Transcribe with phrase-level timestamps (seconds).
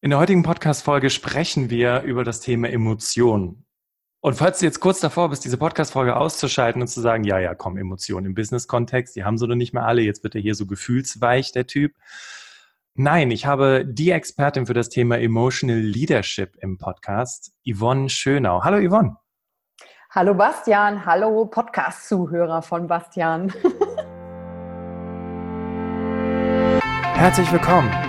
[0.00, 3.66] In der heutigen Podcast-Folge sprechen wir über das Thema Emotionen.
[4.20, 7.56] Und falls du jetzt kurz davor bist, diese Podcast-Folge auszuschalten und zu sagen, ja, ja,
[7.56, 10.54] komm, Emotionen im Business-Kontext, die haben so noch nicht mehr alle, jetzt wird er hier
[10.54, 11.96] so gefühlsweich, der Typ.
[12.94, 18.62] Nein, ich habe die Expertin für das Thema Emotional Leadership im Podcast, Yvonne Schönau.
[18.62, 19.16] Hallo Yvonne.
[20.10, 23.52] Hallo Bastian, hallo Podcast-Zuhörer von Bastian.
[27.14, 28.07] Herzlich willkommen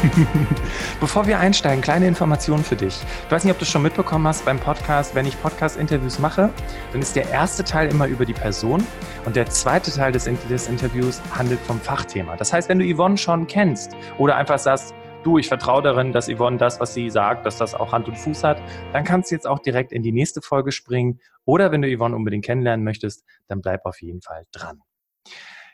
[1.00, 2.98] Bevor wir einsteigen, kleine Information für dich.
[3.26, 6.50] Ich weiß nicht, ob du es schon mitbekommen hast beim Podcast, wenn ich Podcast-Interviews mache,
[6.92, 8.82] dann ist der erste Teil immer über die Person
[9.26, 12.36] und der zweite Teil des, des Interviews handelt vom Fachthema.
[12.36, 16.28] Das heißt, wenn du Yvonne schon kennst oder einfach sagst, du, ich vertraue darin, dass
[16.30, 18.62] Yvonne das, was sie sagt, dass das auch Hand und Fuß hat,
[18.92, 21.20] dann kannst du jetzt auch direkt in die nächste Folge springen.
[21.44, 24.80] Oder wenn du Yvonne unbedingt kennenlernen möchtest, dann bleib auf jeden Fall dran.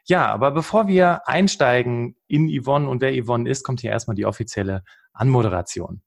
[0.08, 4.24] Ja, aber bevor wir einsteigen in Yvonne und wer Yvonne ist, kommt hier erstmal die
[4.24, 6.02] offizielle Anmoderation.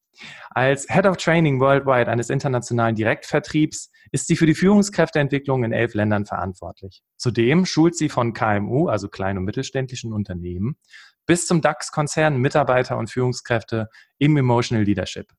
[0.49, 5.93] Als Head of Training Worldwide eines internationalen Direktvertriebs ist sie für die Führungskräfteentwicklung in elf
[5.93, 7.03] Ländern verantwortlich.
[7.17, 10.77] Zudem schult sie von KMU, also kleinen und mittelständischen Unternehmen,
[11.25, 15.31] bis zum DAX-Konzern Mitarbeiter und Führungskräfte im Emotional Leadership.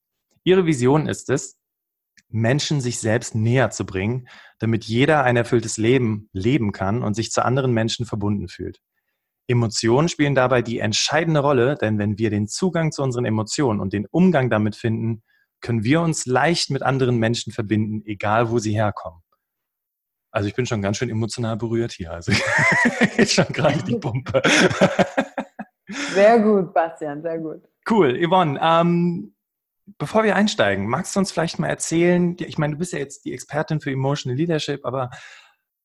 [0.45, 1.60] Ihre Vision ist es,
[2.31, 4.29] Menschen sich selbst näher zu bringen,
[4.59, 8.81] damit jeder ein erfülltes Leben leben kann und sich zu anderen Menschen verbunden fühlt.
[9.49, 13.93] Emotionen spielen dabei die entscheidende Rolle, denn wenn wir den Zugang zu unseren Emotionen und
[13.93, 15.23] den Umgang damit finden,
[15.61, 19.23] können wir uns leicht mit anderen Menschen verbinden, egal wo sie herkommen.
[20.31, 22.13] Also ich bin schon ganz schön emotional berührt hier.
[22.13, 22.33] Also
[23.19, 24.41] ich schon gerade die Pumpe.
[26.15, 27.63] Sehr gut, Bastian, sehr gut.
[27.89, 28.17] Cool.
[28.25, 29.35] Yvonne, ähm,
[29.99, 33.25] bevor wir einsteigen, magst du uns vielleicht mal erzählen, ich meine, du bist ja jetzt
[33.25, 35.11] die Expertin für Emotional Leadership, aber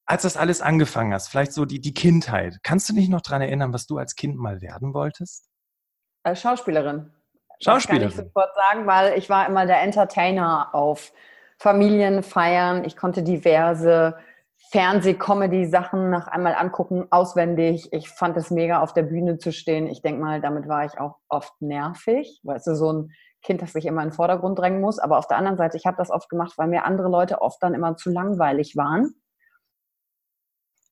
[0.06, 3.42] als das alles angefangen hast, vielleicht so die, die Kindheit, kannst du dich noch daran
[3.42, 5.50] erinnern, was du als Kind mal werden wolltest?
[6.24, 7.12] Als Schauspielerin.
[7.60, 8.08] Schauspielerin.
[8.08, 11.12] Das kann ich sofort sagen, weil ich war immer der Entertainer auf
[11.58, 12.84] Familienfeiern.
[12.84, 14.18] Ich konnte diverse
[14.72, 17.92] Fernseh-Comedy-Sachen nach einmal angucken, auswendig.
[17.94, 19.88] Ich fand es mega, auf der Bühne zu stehen.
[19.88, 22.42] Ich denke mal, damit war ich auch oft nervig.
[22.44, 23.12] Weißt du, so ein
[23.46, 25.00] Kind, das sich immer in den Vordergrund drängen muss.
[25.00, 27.62] Aber auf der anderen Seite, ich habe das oft gemacht, weil mir andere Leute oft
[27.62, 29.14] dann immer zu langweilig waren.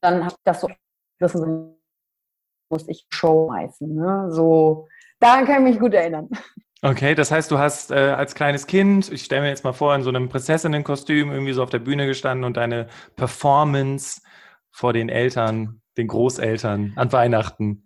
[0.01, 0.69] Dann habe ich das so
[1.19, 1.75] wissen,
[2.69, 3.93] muss ich Show heißen.
[3.93, 4.27] Ne?
[4.29, 4.87] So,
[5.19, 6.29] daran kann ich mich gut erinnern.
[6.85, 9.95] Okay, das heißt, du hast äh, als kleines Kind, ich stelle mir jetzt mal vor,
[9.95, 14.21] in so einem Prinzessinnenkostüm irgendwie so auf der Bühne gestanden und deine Performance
[14.69, 17.82] vor den Eltern, den Großeltern an Weihnachten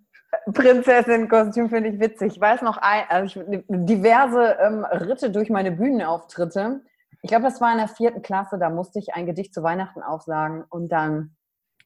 [0.52, 2.34] Prinzessin-Kostüm finde ich witzig.
[2.34, 6.82] Ich weiß noch ein, also ich, diverse ähm, Ritte durch meine Bühnenauftritte.
[7.22, 10.02] Ich glaube, das war in der vierten Klasse, da musste ich ein Gedicht zu Weihnachten
[10.02, 11.36] aufsagen und dann,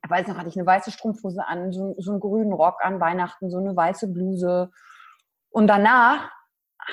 [0.04, 3.00] ich weiß noch, hatte ich eine weiße Strumpfhose an, so, so einen grünen Rock an
[3.00, 4.70] Weihnachten, so eine weiße Bluse.
[5.50, 6.30] Und danach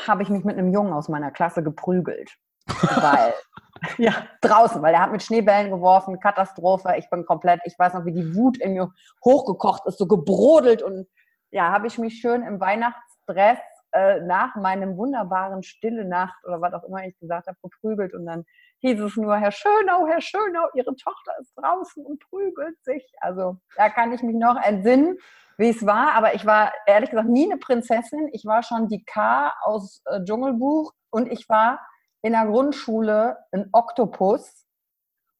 [0.08, 2.32] habe ich mich mit einem Jungen aus meiner Klasse geprügelt.
[2.68, 3.34] weil,
[3.98, 6.96] ja, draußen, weil er hat mit Schneebällen geworfen, Katastrophe.
[6.98, 8.92] Ich bin komplett, ich weiß noch, wie die Wut in mir
[9.26, 11.08] hochgekocht ist, so gebrodelt und
[11.52, 13.60] ja, habe ich mich schön im Weihnachtsdress
[13.92, 18.26] äh, nach meinem wunderbaren Stille Nacht oder was auch immer ich gesagt habe, geprügelt und
[18.26, 18.46] dann
[18.80, 23.04] hieß es nur, Herr Schönau, Herr Schönau, Ihre Tochter ist draußen und prügelt sich.
[23.20, 25.18] Also da kann ich mich noch entsinnen,
[25.58, 28.30] wie es war, aber ich war ehrlich gesagt nie eine Prinzessin.
[28.32, 31.80] Ich war schon die K aus äh, Dschungelbuch und ich war
[32.22, 34.66] in der Grundschule ein Oktopus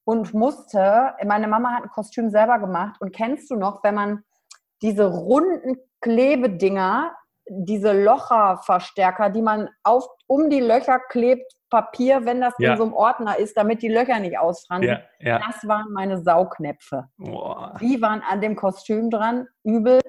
[0.06, 4.24] und musste, meine Mama hat ein Kostüm selber gemacht und kennst du noch, wenn man
[4.82, 7.14] diese runden Klebedinger,
[7.48, 12.72] diese Locherverstärker, die man auf, um die Löcher klebt, Papier, wenn das ja.
[12.72, 14.90] in so einem Ordner ist, damit die Löcher nicht ausfransen.
[14.90, 15.40] Ja, ja.
[15.40, 17.08] Das waren meine Saugnäpfe.
[17.18, 17.78] Boah.
[17.80, 20.02] Die waren an dem Kostüm dran, übel.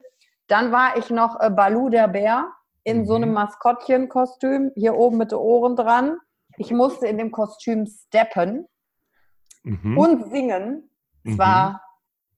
[0.49, 2.51] Dann war ich noch äh, Balu der Bär
[2.85, 3.07] in mhm.
[3.07, 6.17] so einem Maskottchenkostüm, hier oben mit den Ohren dran.
[6.57, 8.67] Ich musste in dem Kostüm steppen
[9.63, 9.99] mhm.
[9.99, 10.91] und singen.
[11.25, 11.39] Es mhm.
[11.39, 11.83] war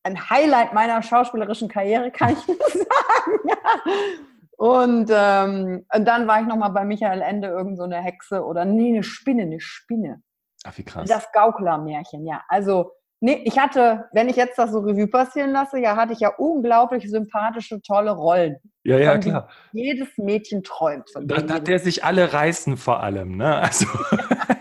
[0.03, 2.87] ein Highlight meiner schauspielerischen Karriere, kann ich nur sagen.
[4.59, 8.65] Und, ähm, und dann war ich nochmal bei Michael Ende, irgend so eine Hexe oder
[8.65, 10.23] nee, eine Spinne, eine Spinne.
[10.63, 11.09] Ach, wie krass.
[11.09, 12.43] Das Gauklermärchen, ja.
[12.47, 12.93] Also
[13.25, 16.31] Nee, ich hatte, wenn ich jetzt das so Revue passieren lasse, ja, hatte ich ja
[16.39, 18.57] unglaublich sympathische, tolle Rollen.
[18.83, 19.49] Ja, ja, klar.
[19.71, 23.59] Jedes Mädchen träumt von Da, da der sich alle reißen vor allem, ne?
[23.59, 23.87] Also,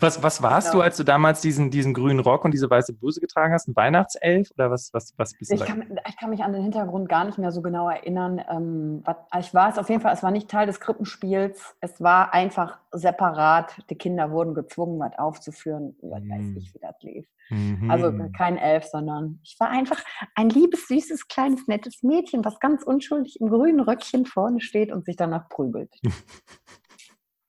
[0.00, 0.80] was, was warst genau.
[0.80, 3.68] du, als du damals diesen, diesen grünen Rock und diese weiße Bluse getragen hast?
[3.68, 5.56] Ein Weihnachtself oder was, was, was bist du?
[5.56, 8.40] Ich kann, ich kann mich an den Hintergrund gar nicht mehr so genau erinnern.
[8.50, 11.76] Ähm, was, ich war es auf jeden Fall, es war nicht Teil des Krippenspiels.
[11.80, 13.76] Es war einfach separat.
[13.90, 15.96] Die Kinder wurden gezwungen, was aufzuführen.
[16.00, 17.26] Ich weiß nicht, wie das lief.
[17.50, 17.90] Mhm.
[17.90, 20.02] Also kein Elf, sondern ich war einfach
[20.34, 25.04] ein liebes, süßes, kleines, nettes Mädchen, was ganz unschuldig im grünen Röckchen vorne steht und
[25.04, 25.94] sich danach prügelt.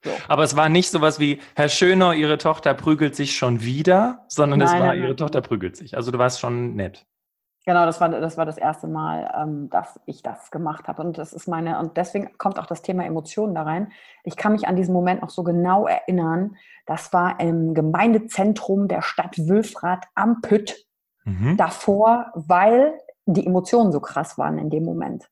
[0.05, 0.11] So.
[0.27, 4.59] Aber es war nicht sowas wie, Herr Schöner, Ihre Tochter prügelt sich schon wieder, sondern
[4.59, 5.17] nein, es war, nein, Ihre nein.
[5.17, 5.97] Tochter prügelt sich.
[5.97, 7.05] Also du warst schon nett.
[7.65, 11.01] Genau, das war, das war das erste Mal, ähm, dass ich das gemacht habe.
[11.01, 13.91] Und das ist meine, und deswegen kommt auch das Thema Emotionen da rein.
[14.23, 16.55] Ich kann mich an diesen Moment noch so genau erinnern.
[16.85, 20.85] Das war im Gemeindezentrum der Stadt Wülfrath am Pütt
[21.23, 21.57] mhm.
[21.57, 22.93] davor, weil
[23.25, 25.27] die Emotionen so krass waren in dem Moment.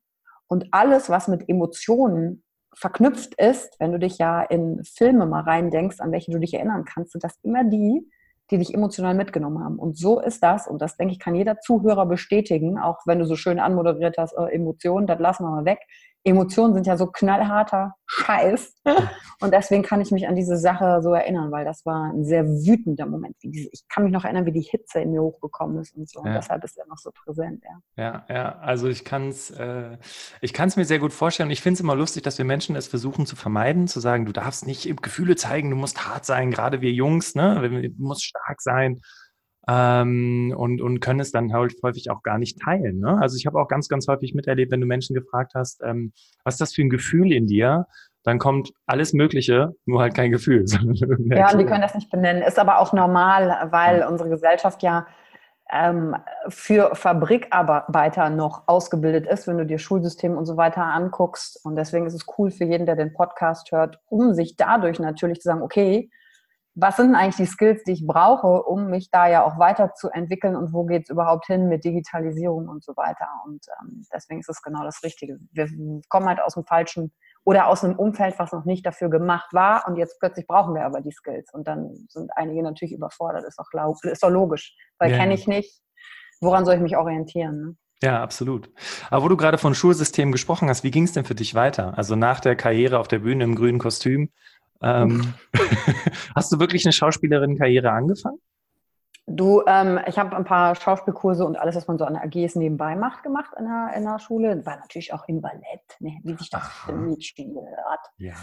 [0.47, 2.43] Und alles, was mit Emotionen
[2.75, 6.85] verknüpft ist, wenn du dich ja in Filme mal reindenkst, an welche du dich erinnern
[6.85, 8.09] kannst, sind das immer die,
[8.51, 9.79] die dich emotional mitgenommen haben.
[9.79, 13.25] Und so ist das, und das denke ich, kann jeder Zuhörer bestätigen, auch wenn du
[13.25, 15.79] so schön anmoderiert hast, äh, Emotionen, das lassen wir mal weg.
[16.23, 18.75] Emotionen sind ja so knallharter Scheiß.
[19.41, 22.45] Und deswegen kann ich mich an diese Sache so erinnern, weil das war ein sehr
[22.45, 23.35] wütender Moment.
[23.41, 26.21] Ich kann mich noch erinnern, wie die Hitze in mir hochgekommen ist und so.
[26.21, 28.03] Und deshalb ist er noch so präsent, ja.
[28.03, 29.97] Ja, ja, also ich kann es äh,
[30.41, 31.47] mir sehr gut vorstellen.
[31.47, 34.25] Und ich finde es immer lustig, dass wir Menschen es versuchen zu vermeiden, zu sagen,
[34.25, 37.69] du darfst nicht Gefühle zeigen, du musst hart sein, gerade wir Jungs, ne?
[37.69, 39.01] Du musst stark sein
[39.67, 42.99] ähm, und, und können es dann halt häufig auch gar nicht teilen.
[42.99, 43.17] Ne?
[43.21, 46.11] Also ich habe auch ganz, ganz häufig miterlebt, wenn du Menschen gefragt hast, ähm,
[46.43, 47.87] was ist das für ein Gefühl in dir?
[48.23, 50.65] Dann kommt alles Mögliche, nur halt kein Gefühl.
[51.25, 52.41] ja, und die können das nicht benennen.
[52.41, 54.09] Ist aber auch normal, weil ja.
[54.09, 55.05] unsere Gesellschaft ja
[55.71, 56.15] ähm,
[56.49, 61.59] für Fabrikarbeiter noch ausgebildet ist, wenn du dir Schulsystem und so weiter anguckst.
[61.63, 65.41] Und deswegen ist es cool für jeden, der den Podcast hört, um sich dadurch natürlich
[65.41, 66.09] zu sagen, okay,
[66.75, 70.73] was sind eigentlich die Skills, die ich brauche, um mich da ja auch weiterzuentwickeln und
[70.73, 73.27] wo geht es überhaupt hin mit Digitalisierung und so weiter.
[73.45, 75.37] Und ähm, deswegen ist es genau das Richtige.
[75.51, 75.67] Wir
[76.09, 79.87] kommen halt aus dem falschen oder aus einem Umfeld, was noch nicht dafür gemacht war
[79.87, 83.59] und jetzt plötzlich brauchen wir aber die Skills und dann sind einige natürlich überfordert, ist
[83.59, 83.67] doch,
[84.03, 85.17] ist doch logisch, weil ja.
[85.17, 85.81] kenne ich nicht,
[86.41, 87.61] woran soll ich mich orientieren?
[87.61, 87.75] Ne?
[88.03, 88.69] Ja, absolut.
[89.09, 91.97] Aber wo du gerade von Schulsystem gesprochen hast, wie ging es denn für dich weiter?
[91.97, 94.29] Also nach der Karriere auf der Bühne im grünen Kostüm,
[94.81, 95.33] ähm,
[96.35, 98.39] hast du wirklich eine Schauspielerin-Karriere angefangen?
[99.25, 102.97] Du, ähm, ich habe ein paar Schauspielkurse und alles, was man so an AGs nebenbei
[102.97, 104.65] macht, gemacht in der, in der Schule.
[104.65, 106.19] War natürlich auch im Ballett, ne?
[106.23, 108.01] wie sich das für Mädchen gehört.
[108.17, 108.33] Ja.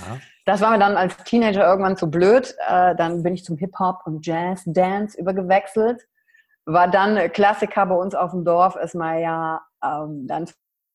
[0.46, 2.54] Das war mir dann als Teenager irgendwann zu blöd.
[2.66, 6.08] Äh, dann bin ich zum Hip-Hop und Jazz, Dance übergewechselt.
[6.64, 10.46] War dann Klassiker bei uns auf dem Dorf, ist mal ja ähm, dann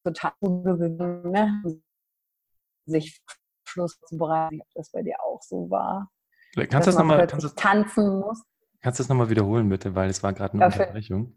[0.04, 1.62] total ne?
[2.88, 3.22] sich
[3.76, 6.10] Abschluss zu bereiten, ob das bei dir auch so war.
[6.56, 8.44] Kannst du das nochmal tanzen muss.
[8.82, 11.34] Kannst du das nochmal wiederholen, bitte, weil es war gerade eine ja, Unterbrechung.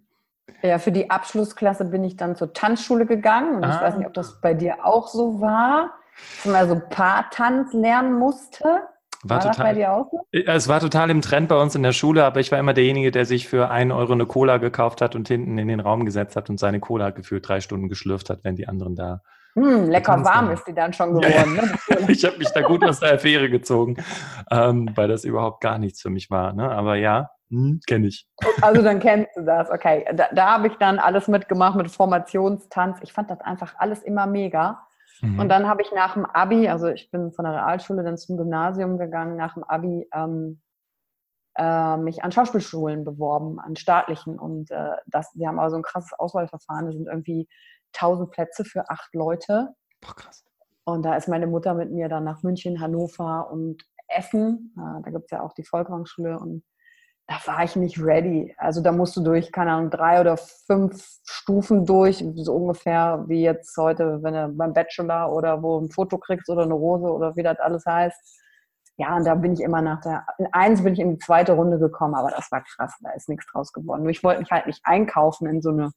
[0.62, 3.75] ja, für die Abschlussklasse bin ich dann zur Tanzschule gegangen und ah.
[3.75, 5.94] ich weiß nicht, ob das bei dir auch so war,
[6.44, 8.64] dass man so ein paar Tanz lernen musste.
[9.25, 10.20] War, war total, das bei dir auch so?
[10.31, 13.11] Es war total im Trend bei uns in der Schule, aber ich war immer derjenige,
[13.11, 16.37] der sich für einen Euro eine Cola gekauft hat und hinten in den Raum gesetzt
[16.37, 19.23] hat und seine Cola gefühlt drei Stunden geschlürft hat, wenn die anderen da
[19.58, 21.56] hm, lecker warm ist die dann schon geworden.
[21.56, 22.00] Ja, ja.
[22.00, 22.06] Ne?
[22.12, 23.96] ich habe mich da gut aus der Affäre gezogen,
[24.50, 26.52] ähm, weil das überhaupt gar nichts für mich war.
[26.52, 26.70] Ne?
[26.70, 28.28] Aber ja, hm, kenne ich.
[28.60, 30.04] Also dann kennst du das, okay.
[30.14, 32.98] Da, da habe ich dann alles mitgemacht mit Formationstanz.
[33.02, 34.86] Ich fand das einfach alles immer mega.
[35.22, 35.40] Mhm.
[35.40, 38.36] Und dann habe ich nach dem Abi, also ich bin von der Realschule dann zum
[38.36, 40.60] Gymnasium gegangen, nach dem Abi ähm,
[41.56, 44.38] äh, mich an Schauspielschulen beworben, an staatlichen.
[44.38, 46.86] Und äh, das, die haben aber so ein krasses Auswahlverfahren.
[46.86, 47.48] Das sind irgendwie
[47.95, 49.75] 1000 Plätze für acht Leute.
[50.00, 50.45] Boah, krass.
[50.85, 54.75] Und da ist meine Mutter mit mir dann nach München, Hannover und Essen.
[54.76, 56.64] Da gibt es ja auch die Volkwangschule und
[57.26, 58.54] da war ich nicht ready.
[58.57, 63.42] Also da musst du durch, keine Ahnung, drei oder fünf Stufen durch, so ungefähr wie
[63.42, 67.37] jetzt heute, wenn du beim Bachelor oder wo ein Foto kriegst oder eine Rose oder
[67.37, 68.18] wie das alles heißt.
[68.97, 71.52] Ja, und da bin ich immer nach der, in eins bin ich in die zweite
[71.52, 74.02] Runde gekommen, aber das war krass, da ist nichts draus geworden.
[74.02, 75.92] Nur ich wollte mich halt nicht einkaufen in so eine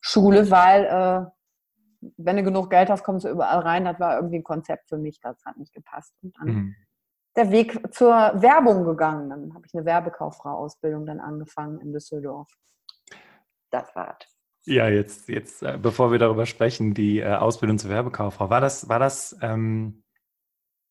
[0.00, 1.26] Schule, weil äh,
[2.16, 3.84] wenn du genug Geld hast, kommst du überall rein.
[3.84, 6.14] Das war irgendwie ein Konzept für mich, das hat nicht gepasst.
[6.22, 6.76] Und dann mhm.
[7.36, 9.30] der Weg zur Werbung gegangen.
[9.30, 12.48] Dann habe ich eine Werbekauffrau-Ausbildung dann angefangen in Düsseldorf.
[13.70, 14.38] Das war das.
[14.66, 18.88] Ja, jetzt, jetzt, äh, bevor wir darüber sprechen, die äh, Ausbildung zur Werbekauffrau, war das,
[18.88, 20.02] war das, ähm,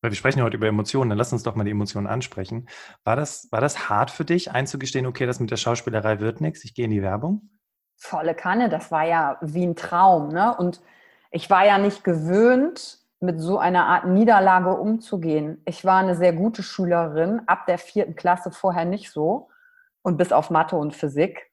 [0.00, 2.68] Weil wir sprechen heute über Emotionen, dann lass uns doch mal die Emotionen ansprechen.
[3.04, 6.64] War das, war das hart für dich, einzugestehen, okay, das mit der Schauspielerei wird nichts,
[6.64, 7.50] ich gehe in die Werbung?
[7.98, 10.28] Volle Kanne, das war ja wie ein Traum.
[10.28, 10.56] Ne?
[10.56, 10.80] Und
[11.30, 15.60] ich war ja nicht gewöhnt, mit so einer Art Niederlage umzugehen.
[15.64, 19.48] Ich war eine sehr gute Schülerin, ab der vierten Klasse vorher nicht so.
[20.02, 21.50] Und bis auf Mathe und Physik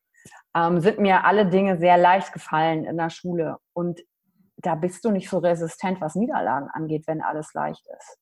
[0.56, 3.58] ähm, sind mir alle Dinge sehr leicht gefallen in der Schule.
[3.74, 4.02] Und
[4.58, 8.20] da bist du nicht so resistent, was Niederlagen angeht, wenn alles leicht ist.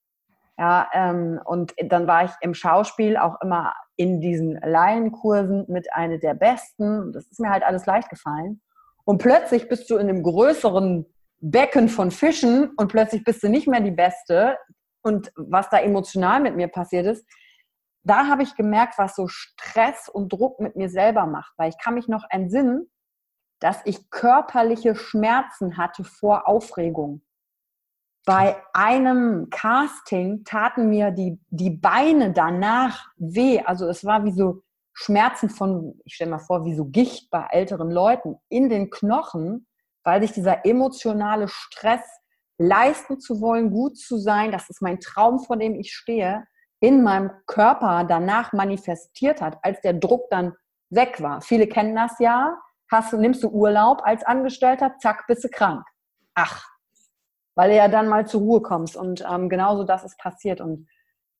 [0.57, 6.17] Ja, ähm, und dann war ich im Schauspiel auch immer in diesen Laienkursen mit einer
[6.17, 7.11] der Besten.
[7.11, 8.61] Das ist mir halt alles leicht gefallen.
[9.05, 11.05] Und plötzlich bist du in einem größeren
[11.39, 14.57] Becken von Fischen und plötzlich bist du nicht mehr die Beste.
[15.01, 17.25] Und was da emotional mit mir passiert ist,
[18.03, 21.53] da habe ich gemerkt, was so Stress und Druck mit mir selber macht.
[21.57, 22.89] Weil ich kann mich noch entsinnen,
[23.59, 27.21] dass ich körperliche Schmerzen hatte vor Aufregung.
[28.25, 33.59] Bei einem Casting taten mir die, die Beine danach weh.
[33.65, 34.63] Also es war wie so
[34.93, 39.67] Schmerzen von, ich stelle mal vor, wie so Gicht bei älteren Leuten in den Knochen,
[40.03, 42.01] weil sich dieser emotionale Stress,
[42.57, 46.45] leisten zu wollen, gut zu sein, das ist mein Traum, vor dem ich stehe,
[46.79, 50.53] in meinem Körper danach manifestiert hat, als der Druck dann
[50.89, 51.41] weg war.
[51.41, 52.57] Viele kennen das ja.
[52.91, 55.83] Hast du, nimmst du Urlaub als Angestellter, zack, bist du krank.
[56.35, 56.63] Ach,
[57.55, 58.95] weil du ja dann mal zur Ruhe kommst.
[58.95, 60.61] Und ähm, genauso das ist passiert.
[60.61, 60.87] Und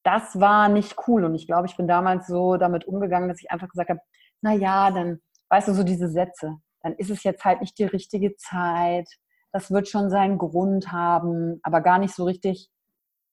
[0.04, 1.24] das war nicht cool.
[1.24, 4.02] Und ich glaube, ich bin damals so damit umgegangen, dass ich einfach gesagt habe,
[4.42, 7.86] na ja, dann, weißt du, so diese Sätze, dann ist es jetzt halt nicht die
[7.86, 9.08] richtige Zeit.
[9.52, 12.70] Das wird schon seinen Grund haben, aber gar nicht so richtig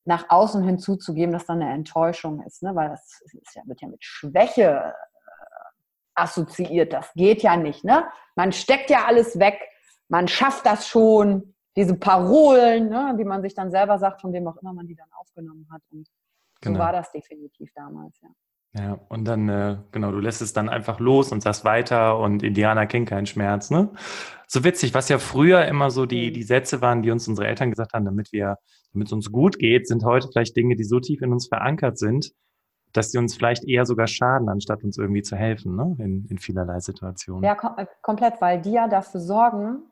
[0.05, 2.75] nach außen hinzuzugeben, dass dann eine Enttäuschung ist, ne?
[2.75, 4.93] weil das ist ja, wird ja mit Schwäche äh,
[6.15, 6.93] assoziiert.
[6.93, 7.85] Das geht ja nicht.
[7.85, 8.05] Ne?
[8.35, 9.61] Man steckt ja alles weg,
[10.09, 14.47] man schafft das schon, diese Parolen, ne, die man sich dann selber sagt, von wem
[14.49, 15.83] auch immer man die dann aufgenommen hat.
[15.91, 16.09] Und
[16.61, 16.77] genau.
[16.77, 18.29] so war das definitiv damals, ja.
[18.73, 22.45] Ja, und dann, äh, genau, du lässt es dann einfach los und sagst weiter und
[22.45, 23.91] Indianer kennt keinen Schmerz, ne?
[24.47, 26.35] So witzig, was ja früher immer so die, mhm.
[26.35, 28.59] die Sätze waren, die uns unsere Eltern gesagt haben, damit wir,
[28.93, 31.99] damit es uns gut geht, sind heute vielleicht Dinge, die so tief in uns verankert
[31.99, 32.31] sind,
[32.93, 35.97] dass sie uns vielleicht eher sogar schaden, anstatt uns irgendwie zu helfen, ne?
[35.99, 37.43] In, in vielerlei Situationen.
[37.43, 39.83] Ja, kom äh, komplett, weil die ja dafür sorgen,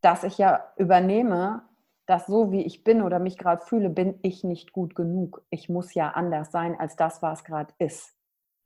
[0.00, 1.62] dass ich ja übernehme,
[2.06, 5.42] dass so wie ich bin oder mich gerade fühle, bin ich nicht gut genug.
[5.50, 8.14] Ich muss ja anders sein als das, was gerade ist.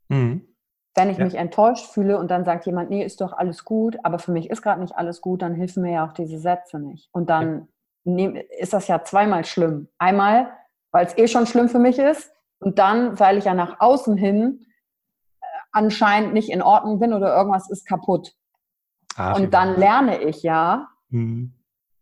[0.09, 0.47] Mhm.
[0.95, 1.25] Wenn ich ja.
[1.25, 4.51] mich enttäuscht fühle und dann sagt jemand, nee, ist doch alles gut, aber für mich
[4.51, 7.09] ist gerade nicht alles gut, dann helfen mir ja auch diese Sätze nicht.
[7.13, 7.69] Und dann
[8.05, 8.33] ja.
[8.59, 9.89] ist das ja zweimal schlimm.
[9.99, 10.53] Einmal,
[10.93, 14.17] weil es eh schon schlimm für mich ist und dann, weil ich ja nach außen
[14.17, 14.67] hin
[15.41, 18.35] äh, anscheinend nicht in Ordnung bin oder irgendwas ist kaputt.
[19.17, 21.53] Ach, und dann lerne ich ja, Mhm.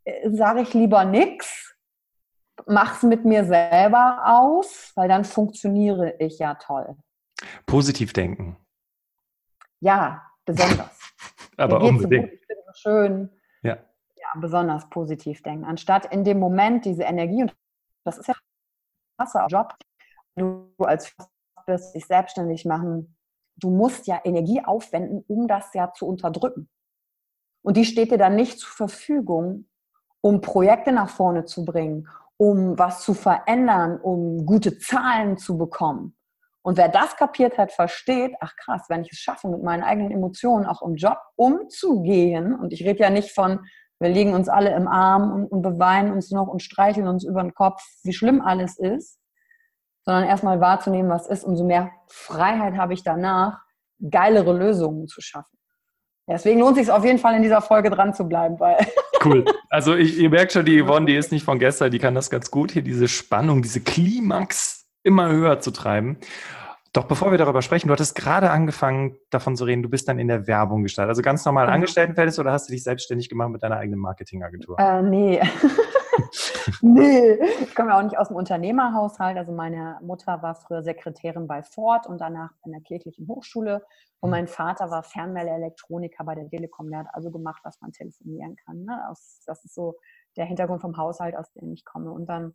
[0.04, 1.76] Äh, Sage ich lieber nichts,
[2.66, 6.96] mach's mit mir selber aus, weil dann funktioniere ich ja toll.
[7.66, 8.56] Positiv denken.
[9.80, 10.98] Ja, besonders.
[11.56, 12.30] Aber unbedingt.
[12.30, 13.30] So ich bin so schön.
[13.62, 13.78] Ja.
[14.16, 15.64] Ja, besonders positiv denken.
[15.64, 17.56] Anstatt in dem Moment diese Energie, und
[18.04, 19.74] das ist ja ein krasser Job,
[20.36, 21.14] du als
[21.66, 23.16] bist, dich selbstständig machen,
[23.56, 26.68] du musst ja Energie aufwenden, um das ja zu unterdrücken.
[27.62, 29.66] Und die steht dir dann nicht zur Verfügung,
[30.20, 36.16] um Projekte nach vorne zu bringen, um was zu verändern, um gute Zahlen zu bekommen.
[36.62, 40.10] Und wer das kapiert hat, versteht, ach krass, wenn ich es schaffe, mit meinen eigenen
[40.10, 43.60] Emotionen auch im Job umzugehen, und ich rede ja nicht von,
[43.98, 47.42] wir liegen uns alle im Arm und, und beweinen uns noch und streicheln uns über
[47.42, 49.18] den Kopf, wie schlimm alles ist,
[50.04, 53.62] sondern erstmal wahrzunehmen, was ist, umso mehr Freiheit habe ich danach,
[54.10, 55.59] geilere Lösungen zu schaffen.
[56.28, 58.58] Deswegen lohnt es sich auf jeden Fall in dieser Folge dran zu bleiben.
[58.60, 58.76] Weil
[59.24, 59.44] cool.
[59.68, 62.30] Also ich, ihr merkt schon, die Yvonne, die ist nicht von gestern, die kann das
[62.30, 66.18] ganz gut, hier diese Spannung, diese Klimax immer höher zu treiben.
[66.92, 70.18] Doch bevor wir darüber sprechen, du hattest gerade angefangen, davon zu reden, du bist dann
[70.18, 71.10] in der Werbung gestartet.
[71.10, 71.74] Also ganz normal mhm.
[71.74, 74.76] Angestelltenverhältnis oder hast du dich selbstständig gemacht mit deiner eigenen Marketingagentur?
[74.78, 75.40] Äh, nee.
[76.82, 79.36] nee, ich komme ja auch nicht aus dem Unternehmerhaushalt.
[79.36, 83.84] Also meine Mutter war früher Sekretärin bei Ford und danach in der kirchlichen Hochschule.
[84.20, 84.36] Und mhm.
[84.36, 86.90] mein Vater war Fernmeldeelektroniker bei der Telekom.
[86.90, 88.84] Der hat also gemacht, was man telefonieren kann.
[88.84, 89.00] Ne?
[89.46, 89.96] Das ist so
[90.36, 92.10] der Hintergrund vom Haushalt, aus dem ich komme.
[92.12, 92.54] Und dann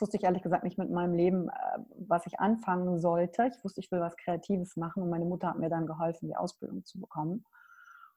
[0.00, 3.46] wusste ich ehrlich gesagt nicht mit meinem Leben, äh, was ich anfangen sollte.
[3.46, 6.36] Ich wusste, ich will was Kreatives machen und meine Mutter hat mir dann geholfen, die
[6.36, 7.44] Ausbildung zu bekommen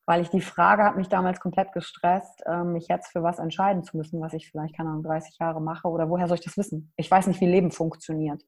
[0.08, 3.84] weil ich die Frage hat mich damals komplett gestresst, ähm, mich jetzt für was entscheiden
[3.84, 6.58] zu müssen, was ich vielleicht, keine Ahnung, 30 Jahre mache oder woher soll ich das
[6.58, 6.94] wissen?
[6.96, 8.42] Ich weiß nicht, wie Leben funktioniert.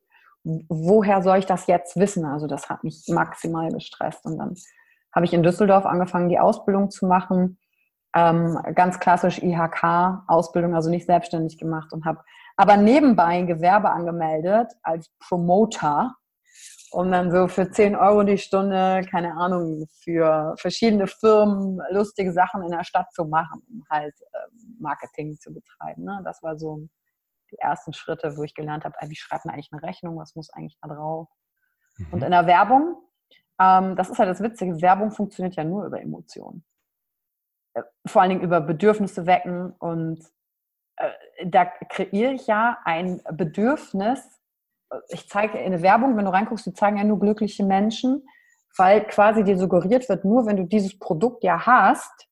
[0.44, 2.24] Woher soll ich das jetzt wissen?
[2.24, 4.56] Also das hat mich maximal gestresst und dann
[5.14, 7.60] habe ich in Düsseldorf angefangen, die Ausbildung zu machen,
[8.16, 12.22] ähm, ganz klassisch IHK-Ausbildung, also nicht selbstständig gemacht und habe
[12.56, 16.16] aber nebenbei ein Gewerbe angemeldet als Promoter
[16.92, 22.64] um dann so für 10 Euro die Stunde, keine Ahnung, für verschiedene Firmen lustige Sachen
[22.64, 26.04] in der Stadt zu machen, um halt ähm, Marketing zu betreiben.
[26.04, 26.22] Ne?
[26.24, 26.88] Das war so
[27.52, 30.50] die ersten Schritte, wo ich gelernt habe, wie schreibt man eigentlich eine Rechnung, was muss
[30.52, 31.30] eigentlich da drauf.
[31.98, 32.08] Mhm.
[32.12, 32.98] Und in der Werbung,
[33.60, 36.64] ähm, das ist halt das Witzige, Werbung funktioniert ja nur über Emotionen.
[37.74, 40.24] Äh, vor allen Dingen über Bedürfnisse wecken und
[40.98, 41.12] äh,
[41.46, 44.39] da kreiere ich ja ein Bedürfnis,
[45.10, 48.26] ich zeige in der Werbung, wenn du reinguckst, die zeigen ja nur glückliche Menschen,
[48.78, 52.28] weil quasi dir suggeriert wird, nur wenn du dieses Produkt ja hast,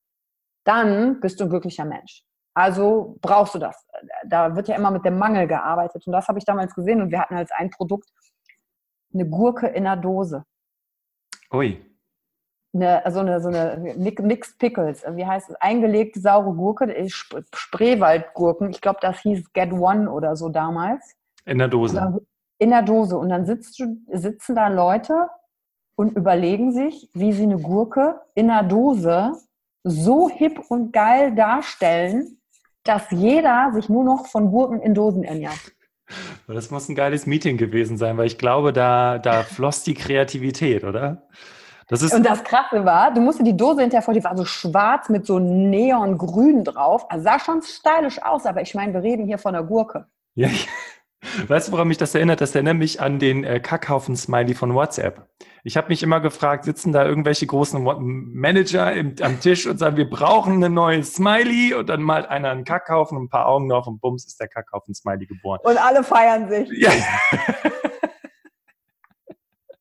[0.63, 2.23] dann bist du ein glücklicher Mensch.
[2.53, 3.85] Also brauchst du das.
[4.25, 6.05] Da wird ja immer mit dem Mangel gearbeitet.
[6.07, 7.01] Und das habe ich damals gesehen.
[7.01, 8.09] Und wir hatten als ein Produkt
[9.13, 10.43] eine Gurke in einer Dose.
[11.53, 11.85] Ui.
[12.73, 15.05] Eine, also eine, so eine Mixed Pickles.
[15.07, 15.55] Wie heißt es?
[15.57, 17.07] Eingelegte saure Gurke,
[17.53, 18.71] Spreewaldgurken.
[18.71, 21.15] Ich glaube, das hieß Get One oder so damals.
[21.45, 22.19] In der Dose
[22.59, 23.17] in der Dose.
[23.17, 25.27] Und dann sitzt sitzen da Leute
[25.95, 29.33] und überlegen sich, wie sie eine Gurke in der Dose
[29.83, 32.39] so hip und geil darstellen,
[32.83, 35.59] dass jeder sich nur noch von Gurken in Dosen ernährt.
[36.47, 40.83] Das muss ein geiles Meeting gewesen sein, weil ich glaube, da, da floss die Kreativität,
[40.85, 41.27] oder?
[41.89, 44.35] Das ist und das Krasse war, du musst dir die Dose hinterher vor, die war
[44.35, 47.05] so schwarz mit so neongrün drauf.
[47.09, 50.05] Also sah schon stylisch aus, aber ich meine, wir reden hier von einer Gurke.
[50.35, 50.49] Ja,
[51.47, 52.41] Weißt du, woran mich das erinnert?
[52.41, 55.27] Das erinnert mich an den äh, Kackhaufen-Smiley von WhatsApp.
[55.63, 59.97] Ich habe mich immer gefragt, sitzen da irgendwelche großen Manager im, am Tisch und sagen,
[59.97, 63.67] wir brauchen eine neue Smiley und dann malt einer einen Kackhaufen und ein paar Augen
[63.67, 65.59] drauf und bums ist der Kackhaufen-Smiley geboren.
[65.63, 66.69] Und alle feiern sich.
[66.77, 66.91] Ja.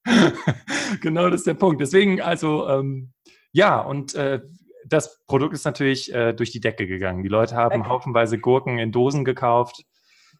[1.02, 1.80] genau, das ist der Punkt.
[1.82, 3.12] Deswegen, also, ähm,
[3.52, 4.40] ja, und äh,
[4.86, 7.22] das Produkt ist natürlich äh, durch die Decke gegangen.
[7.22, 7.90] Die Leute haben okay.
[7.90, 9.84] haufenweise Gurken in Dosen gekauft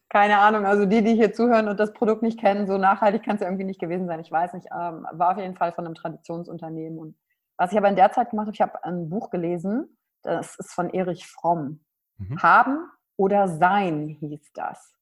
[0.09, 3.35] keine Ahnung, also die, die hier zuhören und das Produkt nicht kennen, so nachhaltig kann
[3.35, 4.19] es ja irgendwie nicht gewesen sein.
[4.19, 6.97] Ich weiß nicht, ähm, war auf jeden Fall von einem Traditionsunternehmen.
[6.97, 7.17] Und
[7.57, 10.71] was ich aber in der Zeit gemacht habe, ich habe ein Buch gelesen, das ist
[10.71, 11.81] von Erich Fromm.
[12.17, 12.41] Mhm.
[12.41, 14.93] Haben oder Sein hieß das.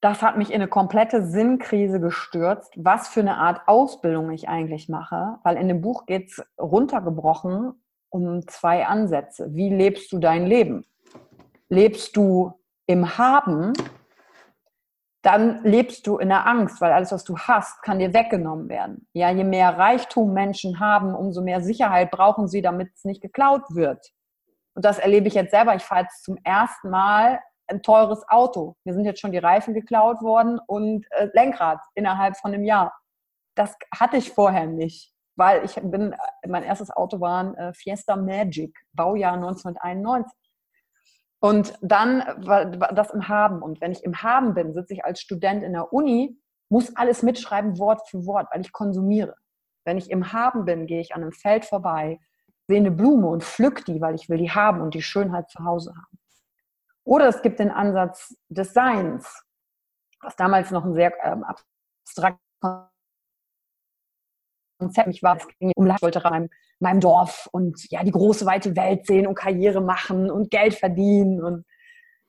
[0.00, 4.88] Das hat mich in eine komplette Sinnkrise gestürzt, was für eine Art Ausbildung ich eigentlich
[4.88, 7.74] mache, weil in dem Buch geht es runtergebrochen
[8.08, 9.54] um zwei Ansätze.
[9.54, 10.86] Wie lebst du dein Leben?
[11.68, 12.59] Lebst du
[12.90, 13.72] im Haben,
[15.22, 19.06] dann lebst du in der Angst, weil alles, was du hast, kann dir weggenommen werden.
[19.12, 23.62] Ja, je mehr Reichtum Menschen haben, umso mehr Sicherheit brauchen sie, damit es nicht geklaut
[23.70, 24.04] wird.
[24.74, 25.76] Und das erlebe ich jetzt selber.
[25.76, 28.74] Ich fahre jetzt zum ersten Mal ein teures Auto.
[28.84, 32.92] Mir sind jetzt schon die Reifen geklaut worden und äh, Lenkrad innerhalb von einem Jahr.
[33.54, 36.16] Das hatte ich vorher nicht, weil ich bin,
[36.48, 40.49] mein erstes Auto war ein äh, Fiesta Magic, Baujahr 1991.
[41.40, 43.62] Und dann war das im Haben.
[43.62, 47.22] Und wenn ich im Haben bin, sitze ich als Student in der Uni, muss alles
[47.22, 49.34] mitschreiben, Wort für Wort, weil ich konsumiere.
[49.84, 52.20] Wenn ich im Haben bin, gehe ich an einem Feld vorbei,
[52.68, 55.64] sehe eine Blume und pflück die, weil ich will die haben und die Schönheit zu
[55.64, 56.18] Hause haben.
[57.04, 59.42] Oder es gibt den Ansatz des Seins,
[60.20, 62.89] was damals noch ein sehr ähm, abstraktes
[64.80, 65.36] Konzept mich war.
[65.36, 66.48] Es ging um ich wollte rein
[66.80, 71.44] meinem Dorf und ja, die große weite Welt sehen und Karriere machen und Geld verdienen.
[71.44, 71.66] Und,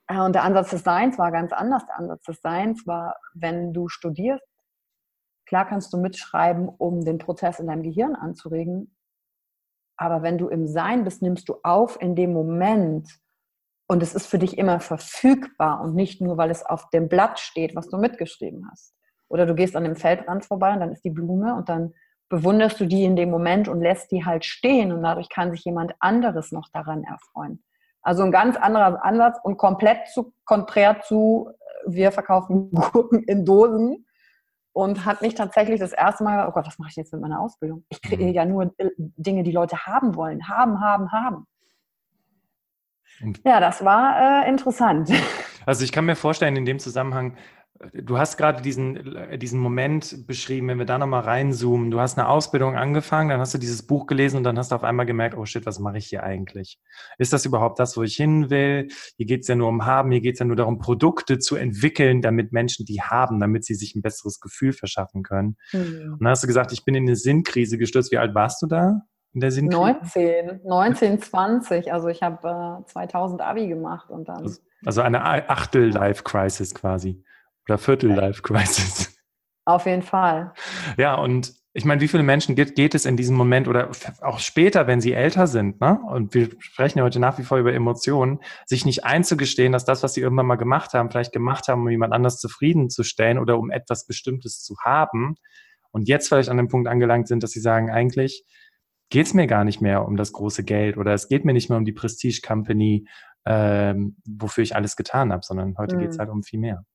[0.08, 1.86] äh, und der Ansatz des Seins war ganz anders.
[1.88, 4.46] Der Ansatz des Seins war, wenn du studierst,
[5.46, 8.96] klar kannst du mitschreiben, um den Prozess in deinem Gehirn anzuregen.
[9.98, 13.10] Aber wenn du im Sein bist, nimmst du auf in dem Moment
[13.88, 17.40] und es ist für dich immer verfügbar und nicht nur, weil es auf dem Blatt
[17.40, 18.96] steht, was du mitgeschrieben hast.
[19.28, 21.94] Oder du gehst an dem Feldrand vorbei und dann ist die Blume und dann
[22.32, 25.64] bewunderst du die in dem Moment und lässt die halt stehen und dadurch kann sich
[25.66, 27.62] jemand anderes noch daran erfreuen.
[28.02, 33.46] Also ein ganz anderer Ansatz und komplett zu, konträr zu, äh, wir verkaufen Gurken in
[33.46, 34.08] Dosen
[34.74, 37.42] und hat mich tatsächlich das erste Mal, oh Gott, was mache ich jetzt mit meiner
[37.42, 37.84] Ausbildung?
[37.90, 38.32] Ich kriege mhm.
[38.32, 40.48] ja nur äh, Dinge, die Leute haben wollen.
[40.48, 41.46] Haben, haben, haben.
[43.46, 45.12] Ja, das war äh, interessant.
[45.64, 47.38] Also ich kann mir vorstellen, in dem Zusammenhang,
[47.94, 51.90] Du hast gerade diesen, äh, diesen Moment beschrieben, wenn wir da nochmal reinzoomen.
[51.90, 54.76] Du hast eine Ausbildung angefangen, dann hast du dieses Buch gelesen und dann hast du
[54.76, 56.80] auf einmal gemerkt, oh shit, was mache ich hier eigentlich?
[57.18, 58.90] Ist das überhaupt das, wo ich hin will?
[59.18, 61.56] Hier geht es ja nur um Haben, hier geht es ja nur darum, Produkte zu
[61.56, 65.58] entwickeln, damit Menschen die haben, damit sie sich ein besseres Gefühl verschaffen können.
[65.74, 66.14] Mhm.
[66.14, 68.12] Und dann hast du gesagt, ich bin in eine Sinnkrise gestürzt.
[68.12, 69.02] Wie alt warst du da?
[69.34, 69.80] In der Sinnkrise?
[69.80, 71.94] 19, 19, 20.
[71.94, 74.44] Also ich habe äh, 2000 Abi gemacht und dann.
[74.44, 77.24] Also, also eine Achtel-Life-Crisis quasi.
[77.68, 79.16] Oder Viertel-Life-Crisis.
[79.66, 80.54] Auf jeden Fall.
[80.98, 83.90] Ja, und ich meine, wie viele Menschen geht, geht es in diesem Moment oder
[84.22, 86.00] auch später, wenn sie älter sind, ne?
[86.06, 90.04] Und wir sprechen ja heute nach wie vor über Emotionen, sich nicht einzugestehen, dass das,
[90.04, 93.72] was sie irgendwann mal gemacht haben, vielleicht gemacht haben, um jemand anders zufriedenzustellen oder um
[93.72, 95.36] etwas Bestimmtes zu haben.
[95.92, 98.44] Und jetzt vielleicht an dem Punkt angelangt sind, dass sie sagen, eigentlich
[99.10, 101.70] geht es mir gar nicht mehr um das große Geld oder es geht mir nicht
[101.70, 103.08] mehr um die Prestige Company,
[103.46, 106.00] ähm, wofür ich alles getan habe, sondern heute mhm.
[106.02, 106.86] geht es halt um viel mehr.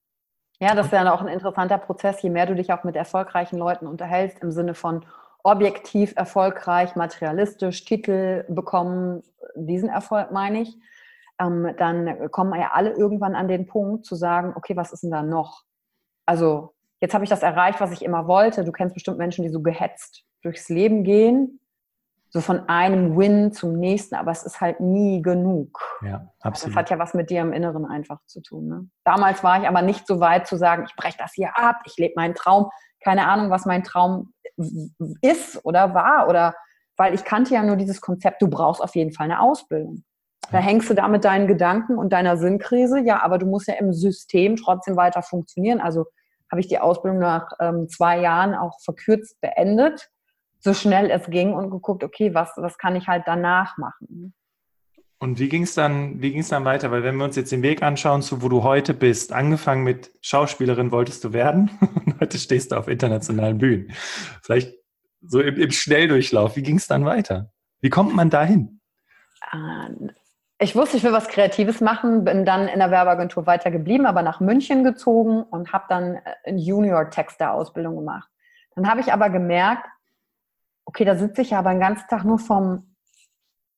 [0.58, 3.58] Ja, das ist ja auch ein interessanter Prozess, je mehr du dich auch mit erfolgreichen
[3.58, 5.04] Leuten unterhältst, im Sinne von
[5.42, 9.22] objektiv erfolgreich, materialistisch, Titel bekommen,
[9.54, 10.76] diesen Erfolg meine ich,
[11.38, 15.10] ähm, dann kommen ja alle irgendwann an den Punkt zu sagen, okay, was ist denn
[15.10, 15.62] da noch?
[16.24, 18.64] Also jetzt habe ich das erreicht, was ich immer wollte.
[18.64, 21.60] Du kennst bestimmt Menschen, die so gehetzt durchs Leben gehen,
[22.30, 25.80] so von einem Win zum nächsten, aber es ist halt nie genug.
[26.02, 26.74] Ja, absolut.
[26.74, 28.68] Das hat ja was mit dir im Inneren einfach zu tun.
[28.68, 28.88] Ne?
[29.04, 31.96] Damals war ich aber nicht so weit zu sagen, ich breche das hier ab, ich
[31.96, 32.68] lebe meinen Traum.
[33.02, 34.32] Keine Ahnung, was mein Traum
[35.20, 36.54] ist oder war oder
[36.96, 40.02] weil ich kannte ja nur dieses Konzept, du brauchst auf jeden Fall eine Ausbildung.
[40.50, 43.74] Da hängst du da mit deinen Gedanken und deiner Sinnkrise, ja, aber du musst ja
[43.74, 45.80] im System trotzdem weiter funktionieren.
[45.80, 46.06] Also
[46.50, 50.08] habe ich die Ausbildung nach ähm, zwei Jahren auch verkürzt beendet
[50.66, 54.34] so schnell es ging und geguckt, okay, was, was kann ich halt danach machen.
[55.18, 56.90] Und wie ging es dann, wie dann weiter?
[56.90, 60.10] Weil wenn wir uns jetzt den Weg anschauen, zu wo du heute bist, angefangen mit
[60.20, 61.70] Schauspielerin wolltest du werden
[62.04, 63.92] und heute stehst du auf internationalen Bühnen.
[64.42, 64.74] Vielleicht
[65.22, 67.50] so im, im Schnelldurchlauf, wie ging es dann weiter?
[67.80, 68.80] Wie kommt man dahin?
[69.54, 70.10] Ähm,
[70.58, 74.40] ich wusste, ich will was Kreatives machen, bin dann in der Werbeagentur weitergeblieben, aber nach
[74.40, 78.28] München gezogen und habe dann eine Junior-Texter-Ausbildung gemacht.
[78.74, 79.86] Dann habe ich aber gemerkt,
[80.86, 82.96] okay, da sitze ich ja aber den ganzen Tag nur vom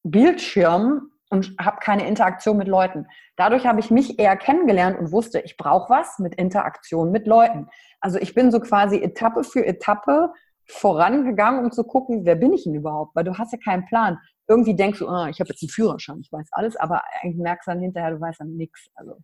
[0.04, 3.06] Bildschirm und habe keine Interaktion mit Leuten.
[3.36, 7.68] Dadurch habe ich mich eher kennengelernt und wusste, ich brauche was mit Interaktion mit Leuten.
[8.00, 10.32] Also ich bin so quasi Etappe für Etappe
[10.66, 13.16] vorangegangen, um zu gucken, wer bin ich denn überhaupt?
[13.16, 14.18] Weil du hast ja keinen Plan.
[14.46, 17.66] Irgendwie denkst du, oh, ich habe jetzt einen Führerschein, ich weiß alles, aber eigentlich merkst
[17.66, 18.88] du dann hinterher, du weißt dann nichts.
[18.94, 19.18] Also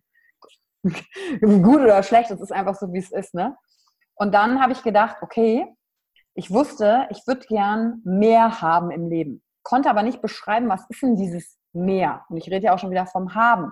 [1.41, 3.33] gut oder schlecht, das ist einfach so, wie es ist.
[3.33, 3.55] Ne?
[4.15, 5.65] Und dann habe ich gedacht, okay,
[6.35, 11.01] ich wusste, ich würde gern mehr haben im Leben, konnte aber nicht beschreiben, was ist
[11.01, 12.25] denn dieses mehr?
[12.29, 13.71] Und ich rede ja auch schon wieder vom Haben.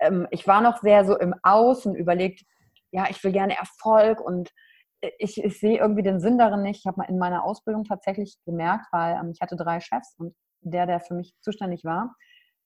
[0.00, 2.42] Ähm, ich war noch sehr so im Außen überlegt,
[2.92, 4.50] ja, ich will gerne Erfolg und
[5.18, 6.80] ich, ich sehe irgendwie den Sinn darin nicht.
[6.80, 10.34] Ich habe mal in meiner Ausbildung tatsächlich gemerkt, weil ähm, ich hatte drei Chefs und
[10.60, 12.14] der, der für mich zuständig war,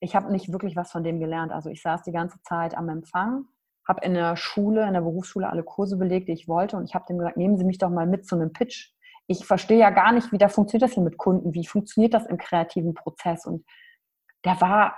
[0.00, 1.53] ich habe nicht wirklich was von dem gelernt.
[1.53, 3.44] Also ich saß die ganze Zeit am Empfang,
[3.87, 6.94] habe in der Schule, in der Berufsschule alle Kurse belegt, die ich wollte und ich
[6.94, 8.92] habe dem gesagt, nehmen Sie mich doch mal mit zu einem Pitch
[9.31, 12.27] ich verstehe ja gar nicht, wie da funktioniert das hier mit Kunden, wie funktioniert das
[12.27, 13.47] im kreativen Prozess.
[13.47, 13.64] Und
[14.45, 14.97] der war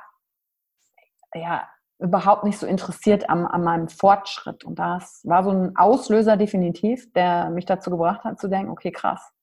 [1.34, 1.68] ja
[1.98, 4.64] überhaupt nicht so interessiert am, an meinem Fortschritt.
[4.64, 8.90] Und das war so ein Auslöser definitiv, der mich dazu gebracht hat zu denken, okay,
[8.90, 9.34] krass.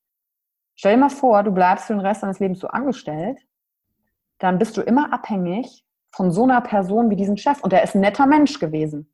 [0.73, 3.37] Stell dir mal vor, du bleibst für den Rest deines Lebens so angestellt,
[4.39, 7.61] dann bist du immer abhängig von so einer Person wie diesem Chef.
[7.61, 9.13] Und der ist ein netter Mensch gewesen.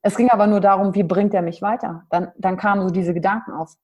[0.00, 2.06] Es ging aber nur darum, wie bringt er mich weiter.
[2.08, 3.74] Dann, dann kamen so diese Gedanken auf.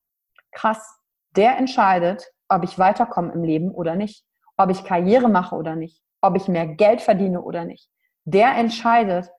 [0.50, 0.98] Krass,
[1.36, 4.24] der entscheidet, ob ich weiterkomme im Leben oder nicht,
[4.56, 7.90] ob ich Karriere mache oder nicht, ob ich mehr Geld verdiene oder nicht.
[8.24, 9.30] Der entscheidet,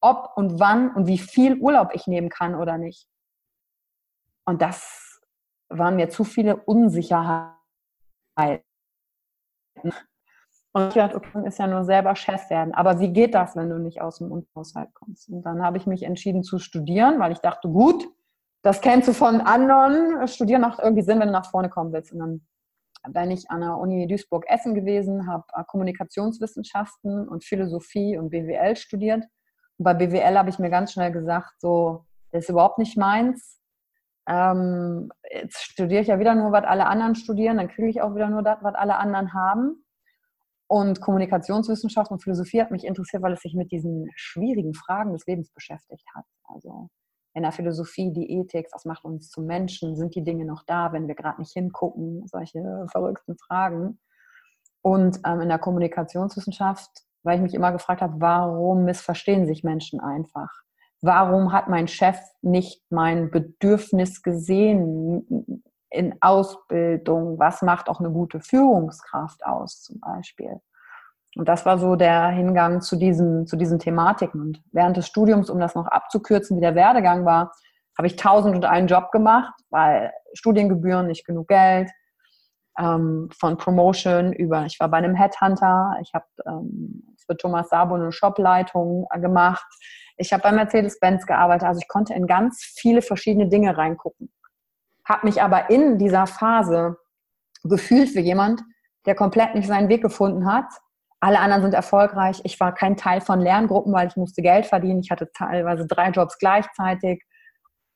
[0.00, 3.08] ob und wann und wie viel Urlaub ich nehmen kann oder nicht.
[4.44, 5.20] Und das
[5.68, 7.56] waren mir zu viele Unsicherheiten.
[10.72, 12.74] Und ich dachte, okay, ist ja nur selber Chef werden.
[12.74, 15.28] Aber wie geht das, wenn du nicht aus dem Haushalt kommst?
[15.28, 18.06] Und dann habe ich mich entschieden zu studieren, weil ich dachte, gut,
[18.66, 20.26] das kennst du von anderen.
[20.26, 22.12] Studieren macht irgendwie Sinn, wenn du nach vorne kommen willst.
[22.12, 22.46] Und dann
[23.12, 29.22] bin ich an der Uni Duisburg-Essen gewesen, habe äh, Kommunikationswissenschaften und Philosophie und BWL studiert.
[29.78, 33.60] Und bei BWL habe ich mir ganz schnell gesagt, so, das ist überhaupt nicht meins.
[34.28, 38.16] Ähm, jetzt studiere ich ja wieder nur, was alle anderen studieren, dann kriege ich auch
[38.16, 39.84] wieder nur das, was alle anderen haben.
[40.66, 45.24] Und Kommunikationswissenschaft und Philosophie hat mich interessiert, weil es sich mit diesen schwierigen Fragen des
[45.24, 46.24] Lebens beschäftigt hat.
[46.48, 46.90] Also
[47.36, 50.94] in der Philosophie die Ethik, was macht uns zum Menschen, sind die Dinge noch da,
[50.94, 54.00] wenn wir gerade nicht hingucken, solche verrückten Fragen.
[54.80, 56.88] Und ähm, in der Kommunikationswissenschaft,
[57.24, 60.48] weil ich mich immer gefragt habe, warum missverstehen sich Menschen einfach?
[61.02, 67.38] Warum hat mein Chef nicht mein Bedürfnis gesehen in Ausbildung?
[67.38, 70.62] Was macht auch eine gute Führungskraft aus zum Beispiel?
[71.36, 74.40] Und das war so der Hingang zu diesen, zu diesen Thematiken.
[74.40, 77.52] Und während des Studiums, um das noch abzukürzen, wie der Werdegang war,
[77.96, 81.90] habe ich tausend und einen Job gemacht, weil Studiengebühren, nicht genug Geld,
[82.78, 87.94] ähm, von Promotion über, ich war bei einem Headhunter, ich habe ähm, für Thomas Sabo
[87.94, 89.66] eine Shopleitung gemacht,
[90.16, 94.30] ich habe bei Mercedes-Benz gearbeitet, also ich konnte in ganz viele verschiedene Dinge reingucken.
[95.04, 96.96] habe mich aber in dieser Phase
[97.64, 98.62] gefühlt wie jemand,
[99.06, 100.66] der komplett nicht seinen Weg gefunden hat.
[101.26, 102.40] Alle anderen sind erfolgreich.
[102.44, 105.00] Ich war kein Teil von Lerngruppen, weil ich musste Geld verdienen.
[105.00, 107.20] Ich hatte teilweise drei Jobs gleichzeitig,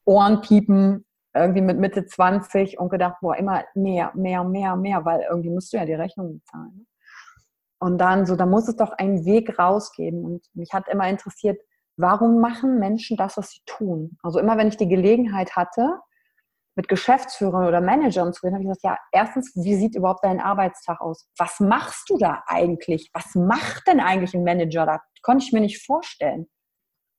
[0.04, 5.50] Ohrenpiepen, irgendwie mit Mitte 20 und gedacht, boah, immer mehr, mehr, mehr, mehr, weil irgendwie
[5.50, 6.88] musst du ja die Rechnung bezahlen.
[7.78, 10.24] Und dann so, da muss es doch einen Weg rausgeben.
[10.24, 11.60] Und mich hat immer interessiert,
[11.96, 14.18] warum machen Menschen das, was sie tun?
[14.24, 16.00] Also immer, wenn ich die Gelegenheit hatte,
[16.76, 20.40] mit Geschäftsführern oder Managern zu reden, habe ich gesagt, ja, erstens, wie sieht überhaupt dein
[20.40, 21.28] Arbeitstag aus?
[21.37, 23.11] Was machst du da eigentlich?
[23.12, 24.87] Was macht denn eigentlich ein Manager?
[24.87, 26.48] Da konnte ich mir nicht vorstellen.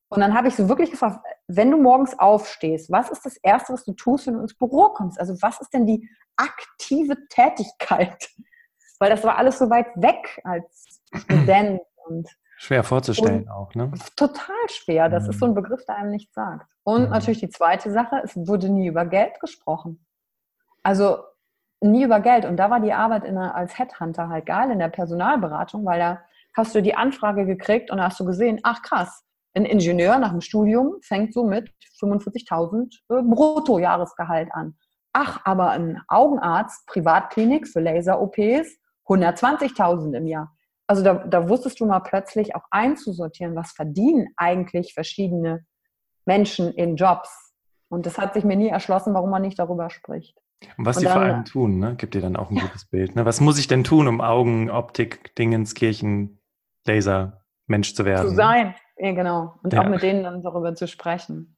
[0.10, 3.72] Und dann habe ich so wirklich gefragt, wenn du morgens aufstehst, was ist das Erste,
[3.72, 5.20] was du tust, wenn du ins Büro kommst?
[5.20, 8.30] Also was ist denn die aktive Tätigkeit?
[9.00, 11.82] Weil das war alles so weit weg als Student.
[12.08, 12.30] Und,
[12.62, 13.91] schwer vorzustellen auch, ne?
[14.15, 15.10] Total schwer.
[15.10, 15.30] Das mhm.
[15.32, 16.71] ist so ein Begriff, der einem nichts sagt.
[16.84, 17.10] Und mhm.
[17.10, 20.06] natürlich die zweite Sache, es wurde nie über Geld gesprochen.
[20.84, 21.17] Also
[21.80, 22.45] nie über Geld.
[22.45, 26.00] Und da war die Arbeit in der, als Headhunter halt geil in der Personalberatung, weil
[26.00, 26.21] da
[26.56, 29.24] hast du die Anfrage gekriegt und da hast du gesehen, ach krass,
[29.56, 34.78] ein Ingenieur nach dem Studium fängt so mit 45.000 äh, Bruttojahresgehalt an.
[35.13, 40.56] Ach, aber ein Augenarzt, Privatklinik für Laser-OPs, 120.000 im Jahr.
[40.92, 45.66] Also da, da wusstest du mal plötzlich auch einzusortieren, was verdienen eigentlich verschiedene
[46.26, 47.54] Menschen in Jobs.
[47.88, 50.38] Und das hat sich mir nie erschlossen, warum man nicht darüber spricht.
[50.78, 51.96] Und was und die dann, vor allem tun, ne?
[51.96, 52.64] gibt dir dann auch ein ja.
[52.64, 53.16] gutes Bild.
[53.16, 53.24] Ne?
[53.24, 56.42] Was muss ich denn tun, um Augen, Optik, Dingens, Kirchen,
[56.86, 58.28] Laser, Mensch zu werden?
[58.28, 58.76] Zu sein.
[58.98, 59.56] Ja, genau.
[59.64, 59.84] Und ja.
[59.84, 61.56] auch mit denen dann darüber zu sprechen.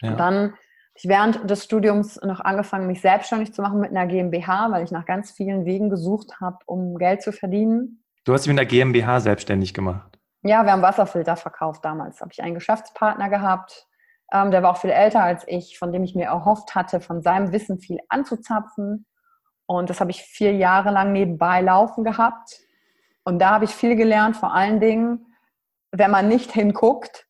[0.00, 0.12] Ja.
[0.12, 0.54] Und dann habe
[0.94, 4.92] ich während des Studiums noch angefangen, mich selbstständig zu machen mit einer GmbH, weil ich
[4.92, 8.04] nach ganz vielen Wegen gesucht habe, um Geld zu verdienen.
[8.26, 10.18] Du hast dich mit einer GmbH selbstständig gemacht?
[10.42, 12.20] Ja, wir haben Wasserfilter verkauft damals.
[12.20, 13.86] Habe ich einen Geschäftspartner gehabt,
[14.32, 17.22] ähm, der war auch viel älter als ich, von dem ich mir erhofft hatte, von
[17.22, 19.06] seinem Wissen viel anzuzapfen.
[19.66, 22.58] Und das habe ich vier Jahre lang nebenbei laufen gehabt.
[23.22, 25.26] Und da habe ich viel gelernt, vor allen Dingen,
[25.92, 27.28] wenn man nicht hinguckt,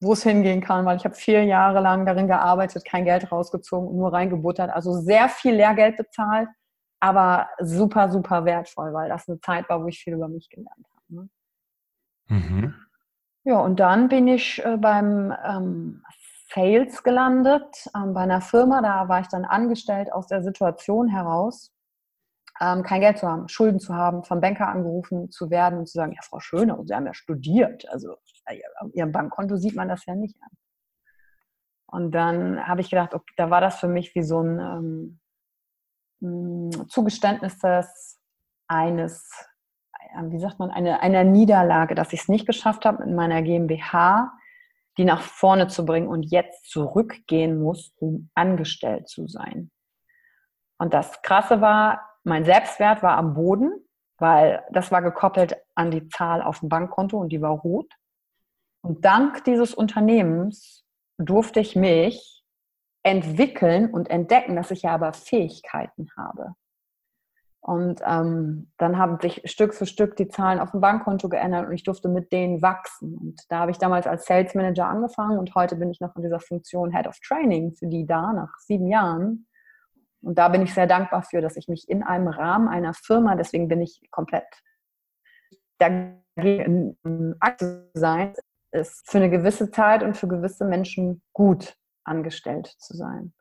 [0.00, 3.96] wo es hingehen kann, weil ich habe vier Jahre lang darin gearbeitet, kein Geld rausgezogen
[3.96, 4.70] nur reingebuttert.
[4.70, 6.48] Also sehr viel Lehrgeld bezahlt,
[7.00, 10.86] aber super, super wertvoll, weil das eine Zeit war, wo ich viel über mich gelernt
[10.94, 11.14] habe.
[11.14, 11.28] Ne?
[12.28, 12.74] Mhm.
[13.44, 16.04] Ja, und dann bin ich äh, beim ähm,
[16.52, 18.82] Sales gelandet, ähm, bei einer Firma.
[18.82, 21.72] Da war ich dann angestellt aus der Situation heraus,
[22.60, 25.94] ähm, kein Geld zu haben, Schulden zu haben, vom Banker angerufen zu werden und zu
[25.94, 27.88] sagen, ja, Frau Schöne, Sie haben ja studiert.
[27.88, 30.50] Also auf Ihrem Bankkonto sieht man das ja nicht an.
[31.86, 35.19] Und dann habe ich gedacht, okay, da war das für mich wie so ein
[36.22, 38.18] ähm, Zugeständnis des
[38.68, 39.28] eines,
[40.24, 44.32] wie sagt man, eine, einer Niederlage, dass ich es nicht geschafft habe, mit meiner GmbH
[45.00, 49.70] die nach vorne zu bringen und jetzt zurückgehen muss, um angestellt zu sein.
[50.78, 53.72] Und das Krasse war, mein Selbstwert war am Boden,
[54.18, 57.90] weil das war gekoppelt an die Zahl auf dem Bankkonto und die war rot.
[58.82, 60.84] Und dank dieses Unternehmens
[61.18, 62.39] durfte ich mich
[63.02, 66.54] entwickeln und entdecken, dass ich ja aber Fähigkeiten habe.
[67.62, 71.74] Und ähm, dann haben sich Stück für Stück die Zahlen auf dem Bankkonto geändert und
[71.74, 73.16] ich durfte mit denen wachsen.
[73.16, 76.22] Und da habe ich damals als Sales Manager angefangen und heute bin ich noch in
[76.22, 79.46] dieser Funktion Head of Training für die da nach sieben Jahren.
[80.22, 83.34] Und da bin ich sehr dankbar für, dass ich mich in einem Rahmen einer Firma,
[83.34, 84.46] deswegen bin ich komplett
[85.78, 86.96] dagegen
[87.58, 88.34] zu sein,
[88.72, 93.32] ist für eine gewisse Zeit und für gewisse Menschen gut angestellt zu sein.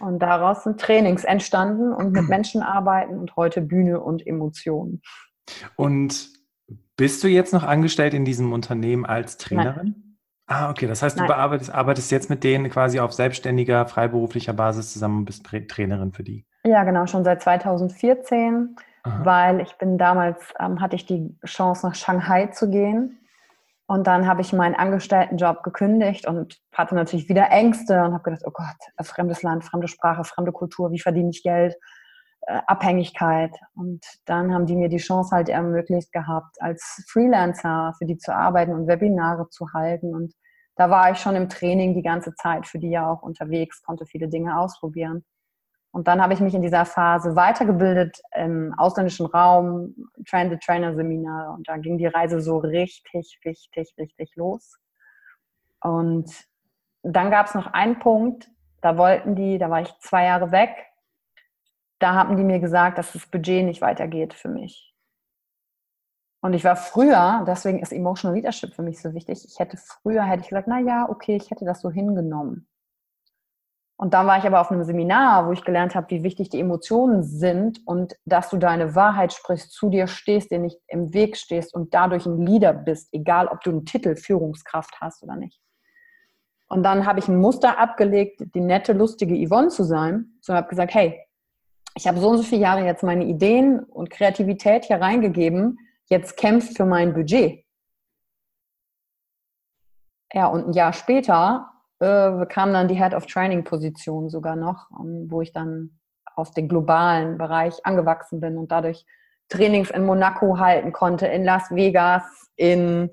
[0.00, 5.02] Und daraus sind Trainings entstanden und mit Menschen arbeiten und heute Bühne und Emotionen.
[5.76, 6.30] Und
[6.96, 9.94] bist du jetzt noch angestellt in diesem Unternehmen als Trainerin?
[9.96, 10.04] Nein.
[10.46, 10.86] Ah, okay.
[10.86, 15.24] Das heißt, du bearbeitest, arbeitest jetzt mit denen quasi auf selbstständiger, freiberuflicher Basis zusammen und
[15.26, 16.46] bist Trainerin für die.
[16.64, 19.24] Ja, genau, schon seit 2014, Aha.
[19.24, 23.18] weil ich bin damals, ähm, hatte ich die Chance, nach Shanghai zu gehen
[23.88, 28.42] und dann habe ich meinen Angestelltenjob gekündigt und hatte natürlich wieder Ängste und habe gedacht,
[28.44, 31.74] oh Gott, fremdes Land, fremde Sprache, fremde Kultur, wie verdiene ich Geld,
[32.42, 33.56] äh, Abhängigkeit.
[33.74, 38.34] Und dann haben die mir die Chance halt ermöglicht gehabt, als Freelancer für die zu
[38.34, 40.14] arbeiten und Webinare zu halten.
[40.14, 40.34] Und
[40.76, 44.04] da war ich schon im Training die ganze Zeit, für die ja auch unterwegs, konnte
[44.04, 45.24] viele Dinge ausprobieren.
[45.98, 49.96] Und dann habe ich mich in dieser Phase weitergebildet im ausländischen Raum,
[50.28, 51.52] Train-the-Trainer-Seminar.
[51.54, 54.78] Und da ging die Reise so richtig, richtig, richtig los.
[55.80, 56.30] Und
[57.02, 58.48] dann gab es noch einen Punkt,
[58.80, 60.70] da wollten die, da war ich zwei Jahre weg,
[61.98, 64.94] da haben die mir gesagt, dass das Budget nicht weitergeht für mich.
[66.40, 70.22] Und ich war früher, deswegen ist Emotional Leadership für mich so wichtig, ich hätte früher,
[70.22, 72.68] hätte ich gesagt, na ja, okay, ich hätte das so hingenommen.
[74.00, 76.60] Und dann war ich aber auf einem Seminar, wo ich gelernt habe, wie wichtig die
[76.60, 81.36] Emotionen sind und dass du deine Wahrheit sprichst, zu dir stehst, dir nicht im Weg
[81.36, 85.60] stehst und dadurch ein Leader bist, egal ob du einen Titel Führungskraft hast oder nicht.
[86.68, 90.38] Und dann habe ich ein Muster abgelegt, die nette, lustige Yvonne zu sein.
[90.42, 91.20] So habe gesagt, hey,
[91.96, 96.36] ich habe so und so viele Jahre jetzt meine Ideen und Kreativität hier reingegeben, jetzt
[96.36, 97.64] kämpft für mein Budget.
[100.32, 101.68] Ja, und ein Jahr später
[102.00, 105.98] äh, kam dann die Head of Training Position sogar noch, um, wo ich dann
[106.36, 109.04] auf den globalen Bereich angewachsen bin und dadurch
[109.48, 112.22] Trainings in Monaco halten konnte, in Las Vegas,
[112.56, 113.10] in,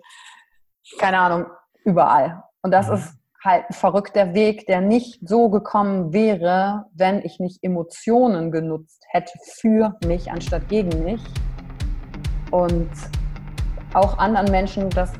[0.99, 1.47] keine Ahnung,
[1.83, 2.43] überall.
[2.61, 2.95] Und das mhm.
[2.95, 9.03] ist halt ein verrückter Weg, der nicht so gekommen wäre, wenn ich nicht Emotionen genutzt
[9.09, 11.21] hätte für mich anstatt gegen mich.
[12.51, 12.89] Und
[13.93, 15.13] auch anderen Menschen das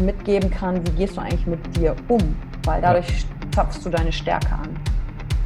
[0.00, 2.36] mitgeben kann, wie gehst du eigentlich mit dir um?
[2.64, 3.50] Weil dadurch ja.
[3.52, 4.76] zapfst du deine Stärke an.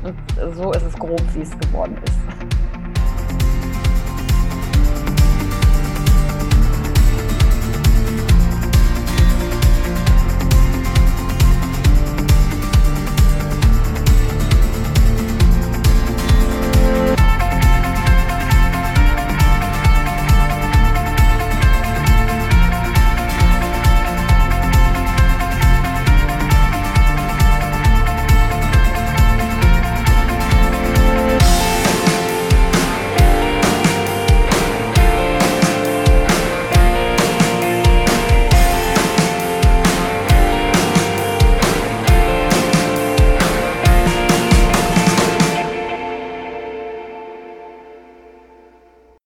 [0.02, 2.65] Und so ist es grob, wie es geworden ist.